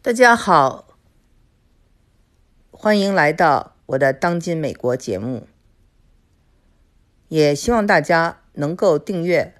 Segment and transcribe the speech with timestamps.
[0.00, 0.86] 大家好，
[2.70, 5.48] 欢迎来到我的《当今美国》节目。
[7.26, 9.56] 也希望大家能够订阅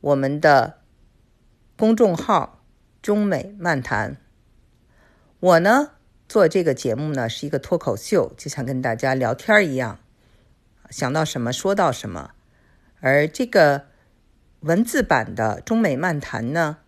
[0.00, 0.78] 我们的
[1.76, 2.62] 公众号
[3.02, 4.16] “中美漫谈”。
[5.40, 5.90] 我呢
[6.28, 9.98] 做这个节目呢是一个脱口秀，就像跟大家聊天一样，
[10.88, 12.30] 想到什么说到什么。
[13.00, 13.86] 而这个
[14.60, 16.78] 文字版的“中美漫谈”呢。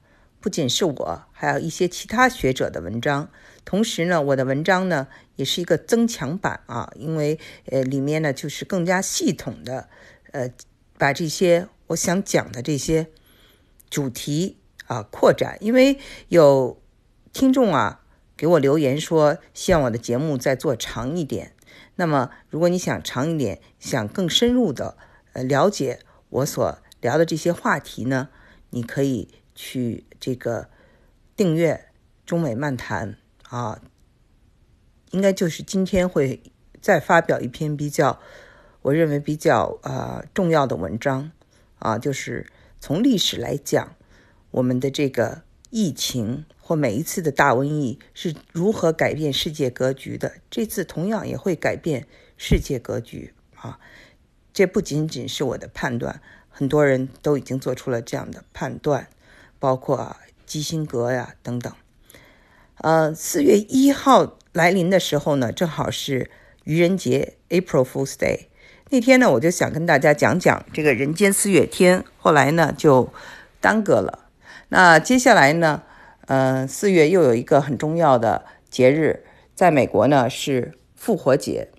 [0.43, 3.31] 不仅是我，还有一些其他学者的文章。
[3.65, 5.07] 同时呢，我的文章呢
[5.37, 9.89] 也是一个增强版啊，因为呃里面呢就是更加系统的，
[10.33, 10.51] 呃
[10.99, 13.07] 把这些我想讲的这些
[13.89, 15.57] 主题啊扩展。
[15.61, 16.83] 因为有
[17.33, 18.03] 听众啊
[18.37, 21.53] 给我留言说，希望我的节目再做长一点。
[21.95, 24.97] 那么如果你想长一点，想更深入的
[25.35, 26.01] 呃了解
[26.31, 28.31] 我所聊的这些话题呢，
[28.71, 29.29] 你可以。
[29.65, 30.69] 去这个
[31.37, 31.87] 订阅
[32.27, 33.17] 中美漫谈
[33.49, 33.81] 啊，
[35.13, 36.43] 应该就是今天会
[36.81, 38.19] 再发表一篇比较，
[38.83, 41.31] 我认为比较啊重要的文章
[41.79, 42.45] 啊，就是
[42.81, 43.95] 从历史来讲，
[44.51, 50.35] 我们的这个疫情或每一次的大瘟疫是如何改变世界格局的。
[50.51, 53.79] 这次同样也会改变世界格局啊，
[54.53, 59.09] 这不仅仅是我的判断，很多人都已经做出了这样的判断。
[59.63, 61.73] 包括基辛格呀等等，
[62.79, 66.33] 呃，四月一号来临的时候呢，正好是
[66.65, 68.47] 愚人节 （April Fool's Day）。
[68.91, 73.13] 那天呢，我就想跟大家讲讲这个人间四月天，后来呢就
[73.61, 74.29] 耽搁了。
[74.71, 75.85] 那接下来呢，
[76.27, 79.25] 呃，四月又有一个很重要的节日，
[79.55, 81.71] 在美国呢是复活节。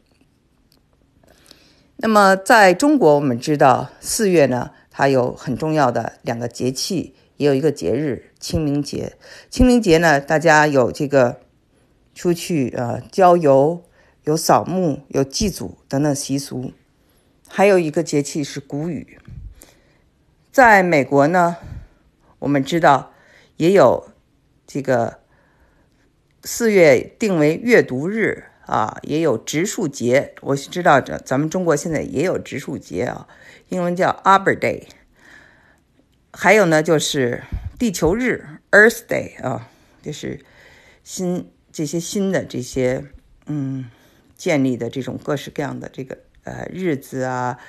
[1.97, 7.13] 那么在中国，我们知道四月呢，它有很重要的两个节气。
[7.37, 9.17] 也有一个节日清明节，
[9.49, 11.41] 清明节呢，大家有这个
[12.13, 13.83] 出去呃郊游、
[14.23, 16.71] 有扫墓、有祭祖等等习俗。
[17.47, 19.19] 还有一个节气是谷雨。
[20.51, 21.57] 在美国呢，
[22.39, 23.13] 我们知道
[23.57, 24.09] 也有
[24.67, 25.19] 这个
[26.43, 30.35] 四月定为阅读日啊，也有植树节。
[30.41, 33.27] 我知道这咱们中国现在也有植树节啊，
[33.69, 34.83] 英文叫 Arbor Day。
[36.35, 37.43] 还有呢，就是
[37.77, 39.69] 地球日 （Earth Day） 啊，
[40.01, 40.43] 就是
[41.03, 43.05] 新这些新的这些
[43.45, 43.85] 嗯
[44.35, 47.59] 建立的这种各式各样的这个呃日子啊，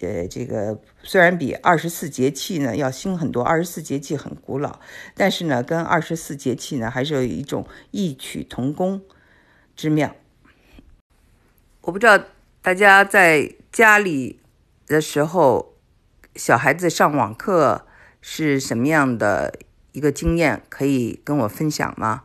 [0.00, 4.80] 呃，这个虽然比二十四节气呢要新很多，二十四节气很古老，
[5.14, 9.00] 但是呢，跟二十四节气呢还是有一种异曲同工
[9.76, 10.16] 之妙。
[11.82, 12.20] 我不知道
[12.60, 14.40] 大家在家里
[14.88, 15.76] 的时候，
[16.34, 17.84] 小孩子上网课。
[18.30, 19.58] 是什么样的
[19.92, 22.24] 一个经验可以跟我分享吗？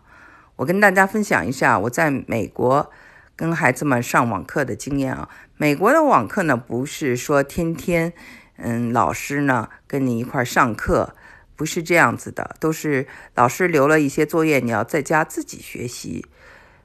[0.57, 2.91] 我跟大家分享一下我在美国
[3.37, 5.29] 跟孩子们上网课的经验啊。
[5.55, 8.11] 美国的网课呢，不是说天天，
[8.57, 11.15] 嗯，老师呢跟你一块上课，
[11.55, 16.25] 不是这样子的，都是老师留了一些作业，你要在家自己学习。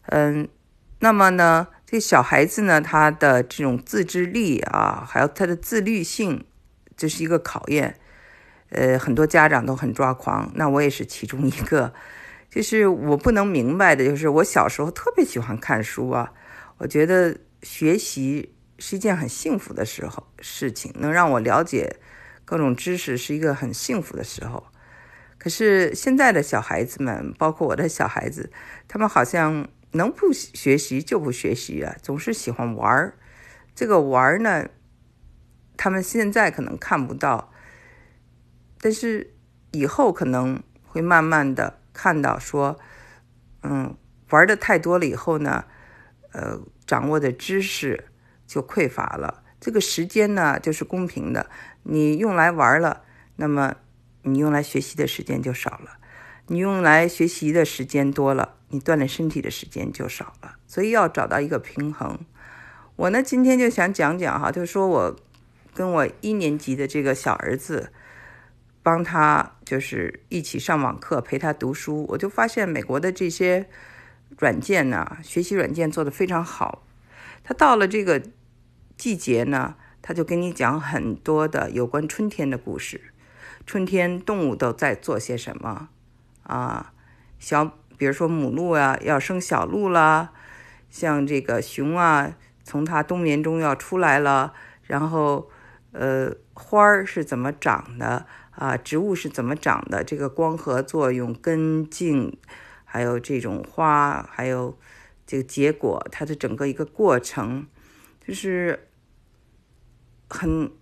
[0.06, 0.46] 嗯，
[1.00, 6.44] 那么呢，这小孩子呢，他的这种自制力啊，还有他的自律性，
[6.96, 7.98] 这是一个考验。
[8.70, 11.92] 呃，很多家长都很抓狂，那我也是其中一个。
[12.50, 16.32] 就是我不能明白的，就是我小时候特别喜欢看书啊，
[16.78, 21.96] 我觉得学习是一件很幸福的时候事情，能让我了解
[22.46, 24.66] 各种知识是一个很幸福的时候。
[25.36, 28.50] 可是现在的小孩子们，包括我的小孩子，
[28.88, 33.18] 他们好像能不学习就不学习啊，总是喜欢玩儿。
[33.74, 34.66] 这个玩儿呢，
[35.76, 37.52] 他们现在可能看不到。
[38.80, 39.34] 但是
[39.72, 42.78] 以后可能会慢慢的看到说，
[43.62, 43.96] 嗯，
[44.30, 45.64] 玩的太多了以后呢，
[46.32, 48.04] 呃，掌握的知识
[48.46, 49.42] 就匮乏了。
[49.60, 51.50] 这个时间呢，就是公平的，
[51.82, 53.02] 你用来玩了，
[53.36, 53.74] 那么
[54.22, 55.98] 你用来学习的时间就少了；
[56.46, 60.54] 你用来学习的时间多了，你锻炼身体的时间就少了。
[60.66, 62.18] 所以要找到一个平衡。
[62.94, 65.16] 我呢，今天就想讲讲哈，就是说我
[65.74, 67.92] 跟我一年级的这个小儿子。
[68.82, 73.66] 帮他就是一起上网课，陪他读书，我就发现美国的这些
[74.38, 76.84] 软件呢，学习软件做得非常好。
[77.44, 78.22] 他到了这个
[78.96, 83.12] 季节呢，他就跟你讲很多的有关春天的故事。
[83.66, 85.88] 春天动物都在做些什么
[86.42, 86.92] 啊？
[87.38, 90.30] 小，比如说母鹿啊，要生小鹿啦；
[90.88, 92.34] 像这个熊啊，
[92.64, 94.54] 从它冬眠中要出来了。
[94.84, 95.50] 然后，
[95.92, 98.26] 呃，花儿是怎么长的？
[98.50, 100.02] 啊，植物是怎么长的？
[100.02, 102.36] 这个光合作用、根茎，
[102.84, 104.76] 还有这种花，还有
[105.24, 107.68] 这个结果，它的整个一个过程，
[108.20, 108.88] 就是
[110.28, 110.72] 很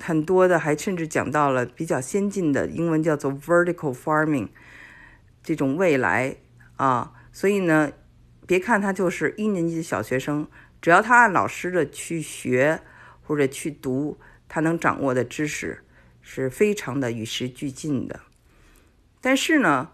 [0.00, 4.48] 很多的，还甚至讲到了比较先进的英文叫做 vertical farming
[5.42, 6.36] 这种未来
[6.76, 7.12] 啊。
[7.32, 7.92] 所以呢，
[8.46, 10.46] 别看他就是一年级的小学生，
[10.80, 12.80] 只要他按老师的去学
[13.22, 14.18] 或者去读，
[14.50, 15.84] 他能掌握的知识
[16.20, 18.18] 是非常的与时俱进的。
[19.20, 19.92] 但是呢，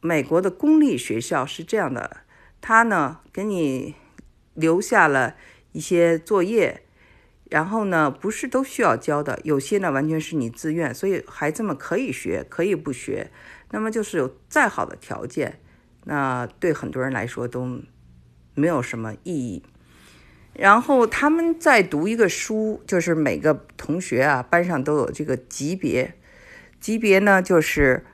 [0.00, 2.22] 美国的公立学校是这样的，
[2.62, 3.94] 他呢给你
[4.54, 5.36] 留下了
[5.72, 6.82] 一些作业，
[7.50, 13.30] 然后呢不是都需要交的，有些呢完全是你自愿，所以孩子们可以学，可以不学。
[13.70, 15.60] 那么就是有再好的条件。
[16.04, 17.80] 那对很多人来说都
[18.54, 19.62] 没有什么意义。
[20.60, 26.12] 然后他们在读一个书，就是每个同学啊，班上都有这个级别，
[26.78, 28.04] 级别呢就是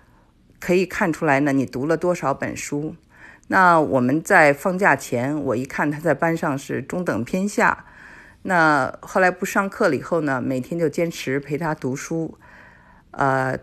[0.61, 2.95] 可以看出来呢你读了多少本书。
[3.49, 7.85] 那我们在放假前，我一看他在班上是中等偏下。
[8.43, 12.39] 那后来不上课了以后呢，每天就坚持陪他读书，
[13.11, 13.59] 呃。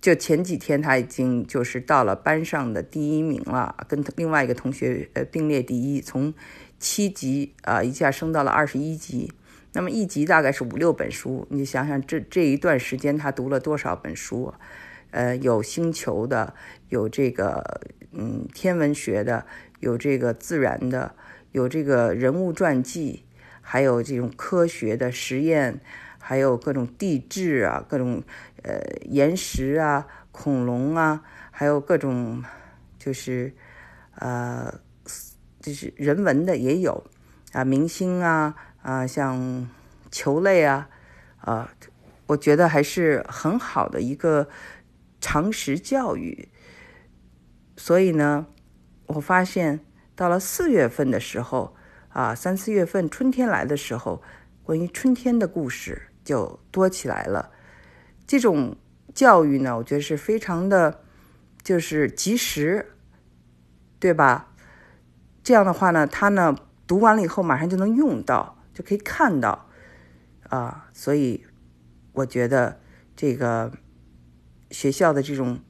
[0.00, 6.34] 就前几天他已经就是到了班上的第一名了，跟另外一个同学呃并列第一，从
[6.84, 9.32] 七级啊一下升到了二十一级。
[9.72, 14.52] 那么一级大概是五六本书，你想想这这一段时间他读了多少本书？
[15.10, 16.54] 呃，有星球的，
[16.90, 17.80] 有这个
[18.12, 19.46] 嗯天文学的，
[19.80, 21.14] 有这个自然的，
[21.52, 23.24] 有这个人物传记，
[23.62, 25.80] 还有这种科学的实验。
[26.26, 28.22] 还有各种地质啊，各种
[28.62, 32.42] 呃岩石啊，恐龙啊，还有各种
[32.98, 33.52] 就是
[34.14, 34.72] 呃
[35.64, 37.02] 就是人文的也有
[37.52, 39.68] 啊，明星啊啊，像
[40.10, 40.88] 球类啊
[41.38, 41.72] 啊，
[42.26, 44.48] 我觉得还是很好的一个
[45.20, 46.48] 常识教育。
[47.78, 48.46] 所以呢，
[49.06, 49.80] 我发现
[50.14, 51.74] 到了四月份的时候
[52.10, 54.22] 啊，三四月份春天来的时候，
[54.62, 56.10] 关于春天的故事。
[56.24, 57.50] 就多起来了。
[58.26, 58.74] 这种
[59.14, 61.02] 教育呢，我觉得是非常的，
[61.62, 62.92] 就是及时，
[63.98, 64.53] 对吧？
[65.44, 66.56] 这样的话呢，他呢
[66.86, 69.68] 读完了以后马上就能用到，就可以看到
[70.48, 70.88] 啊。
[70.92, 71.46] 所以
[72.12, 72.80] 我觉得
[73.14, 73.70] 这个
[74.70, 75.60] 学校的这种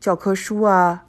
[0.00, 1.06] 教科书啊，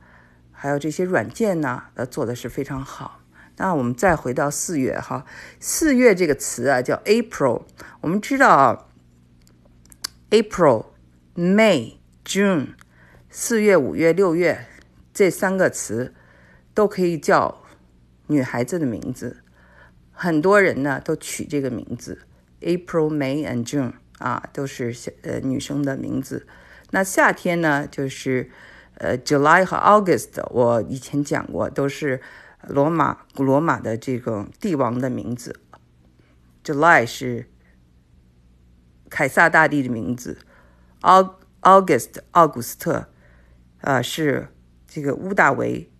[0.51, 3.19] 还有这些软件呢，呃，做的是非常好。
[3.57, 5.25] 那我们再回到四月哈，
[5.59, 7.63] 四月这个词啊叫 April。
[8.01, 8.89] 我们知道
[10.29, 10.85] ，April、
[11.35, 12.75] May、June，
[13.29, 14.67] 四月、五月、六月
[15.13, 16.13] 这三个词
[16.73, 17.62] 都可以叫
[18.33, 19.43] 女孩子的名字。
[20.11, 22.23] 很多人呢都取这个名字
[22.61, 26.47] ，April、May and June 啊，都是呃女生的名字。
[26.91, 28.49] 那夏天呢就是
[28.95, 32.21] 呃 July 和 August，我以前讲过都是。
[32.69, 35.59] 罗马古罗马的这个帝王的名字
[36.63, 37.49] ，July 是
[39.09, 40.37] 凯撒大帝的名字
[41.01, 43.09] ，Aug August 奥古斯特，
[43.81, 44.47] 呃是
[44.87, 45.91] 这个屋大维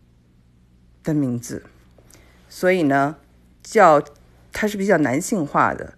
[1.03, 1.65] 的名字，
[2.53, 3.15] 所以呢
[3.63, 3.99] 叫
[4.51, 5.95] 它是比较男性化的。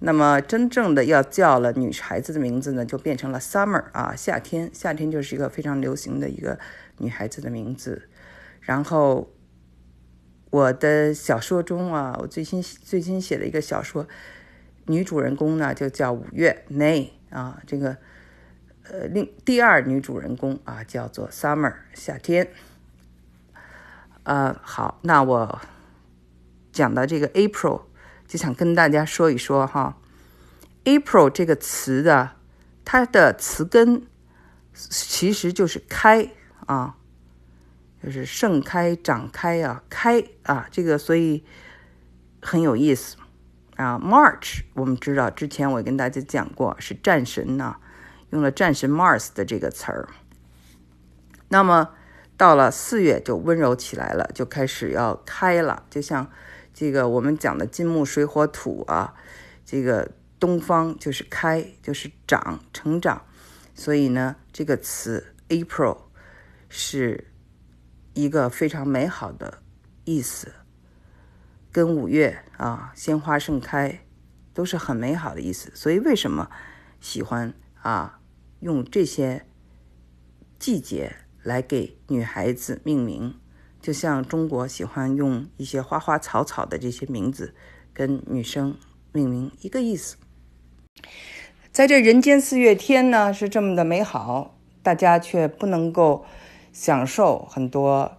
[0.00, 6.58] 那么真正的要叫了女孩子的名字呢，就变成了 Summer 啊，夏天，夏天就是一个非常流行的一个
[6.98, 8.08] 女孩子的名字，
[8.60, 9.30] 然后。
[10.50, 14.06] 我的小说中啊，我最新最新写的一个小说，
[14.84, 17.96] 女主人公呢就叫五月 May 啊，这个
[18.90, 22.50] 呃另第二女主人公啊叫做 Summer 夏天。
[24.24, 25.58] 呃，好，那我
[26.72, 27.82] 讲到这个 April，
[28.26, 29.98] 就想跟大家说一说哈
[30.84, 32.32] ，April 这个词的
[32.84, 34.06] 它的词根
[34.74, 36.30] 其实就是开
[36.66, 36.96] 啊。
[38.04, 41.44] 就是盛开、长开啊，开啊，这个所以
[42.40, 43.16] 很有意思
[43.76, 43.96] 啊。
[43.96, 47.76] March，我们知道之前我跟大家讲过是战神呢，
[48.30, 50.08] 用了战神 Mars 的这个词儿。
[51.50, 51.90] 那么
[52.36, 56.28] 到了四月就温柔起来了，就开始要开了，就像
[56.72, 59.14] 这个我们讲的金木水火土啊，
[59.64, 63.24] 这个东方就是开，就是长、成长。
[63.74, 65.98] 所以呢，这个词 April
[66.68, 67.28] 是。
[68.14, 69.62] 一个非常美好的
[70.04, 70.52] 意思，
[71.72, 74.04] 跟五月啊鲜花盛开
[74.52, 75.72] 都是很美好的意思。
[75.74, 76.50] 所以为什么
[77.00, 78.20] 喜欢啊
[78.60, 79.46] 用这些
[80.58, 83.34] 季节来给女孩子命名？
[83.82, 87.54] 就像中国喜欢用一些花花草草的这些名字
[87.92, 88.78] 跟女生
[89.12, 90.16] 命名一个意思。
[91.70, 96.24] 在这人间四月天呢，是这么的美好，大家却不能够。
[96.74, 98.16] 享受很多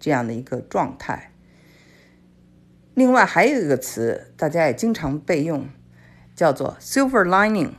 [0.00, 1.32] 这样的一个状态。
[2.94, 5.68] 另外还有一个词，大家也经常备用，
[6.34, 7.72] 叫做 silver lining。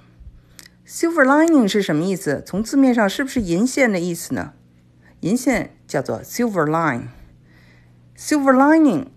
[0.87, 2.43] silver lining 是什么意思？
[2.45, 4.53] 从字面上是不是银线的意思呢？
[5.21, 7.07] 银线叫做 silver line。
[8.17, 9.07] silver lining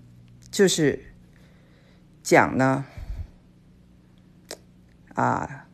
[0.52, 1.02] 就是
[2.22, 2.84] 讲呢，
[5.14, 5.66] 啊，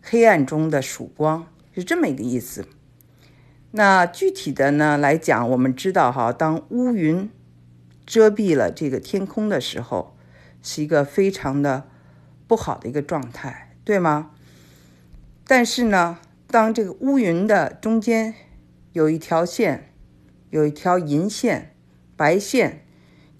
[0.00, 2.68] 黑暗中的曙光是这么一个意思。
[3.72, 7.28] 那具体的呢来讲，我们知道哈，当乌云
[8.06, 10.16] 遮蔽了这个天空的时候，
[10.62, 11.88] 是一个非常的
[12.46, 14.30] 不好的一个状态，对吗？
[15.44, 18.32] 但是呢，当这个乌云的中间
[18.92, 19.92] 有一条线，
[20.50, 21.74] 有一条银线、
[22.16, 22.85] 白线。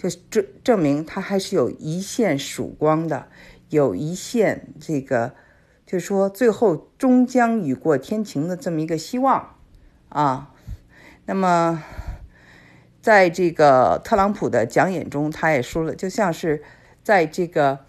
[0.08, 3.26] 就证证明他还是有一线曙光的，
[3.70, 5.34] 有一线这个，
[5.84, 9.56] 就是说最后终将雨过天晴的这么一个希望
[10.08, 10.52] 啊。
[11.24, 11.82] 那么，
[13.02, 16.62] 在这个特朗普的讲演中，他也说了，就像是
[17.02, 17.80] 在这个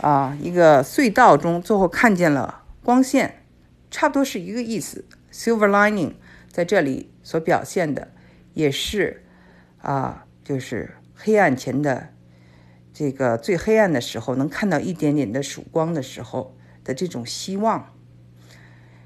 [0.00, 3.44] 啊一个隧道中，最后看见了光线，
[3.90, 5.04] 差不多是一个意思。
[5.32, 6.14] Silver lining
[6.50, 8.08] 在这里所表现的
[8.54, 9.22] 也是
[9.78, 10.96] 啊，就是。
[11.24, 12.10] 黑暗前的
[12.92, 16.54] 这个最黑暗的时候，能看到一点点的曙光的时候
[16.84, 17.94] 的这种希望。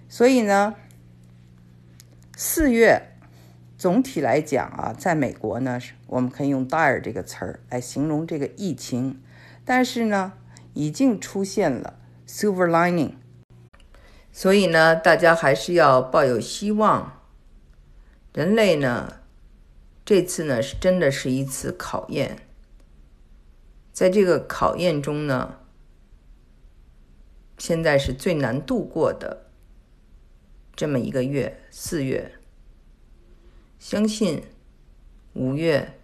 [0.09, 0.75] 所以呢，
[2.37, 3.13] 四月
[3.77, 9.23] 总体来讲啊，在美国呢，我们可以用 “dire” 这个词儿来形容这个疫情，
[9.65, 10.33] 但是呢，
[10.75, 13.13] 已经出现了 “silver lining”。
[14.33, 17.13] 所以呢，大家还是要抱有希望。
[18.35, 19.21] 人类呢？
[20.09, 22.38] 这次呢，是真的是一次考验。
[23.93, 25.59] 在这个考验中呢，
[27.59, 29.50] 现在是最难度过的
[30.75, 32.41] 这么一个月，四月。
[33.79, 34.43] 相信
[35.35, 36.00] 五月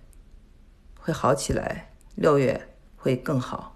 [0.99, 3.74] 会好起来，六月会更好。